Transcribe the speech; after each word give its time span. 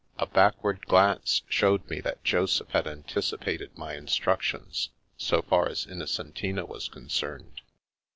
A 0.17 0.25
back 0.25 0.63
ward 0.63 0.87
glance 0.87 1.43
showed 1.47 1.87
me 1.87 1.99
that 2.01 2.23
Joseph 2.23 2.69
had 2.71 2.87
anticipated 2.87 3.77
my 3.77 3.93
instructions, 3.93 4.89
so 5.15 5.43
far 5.43 5.69
as 5.69 5.85
Innocentina 5.85 6.65
was 6.65 6.89
con 6.89 7.05
cerned. 7.07 7.59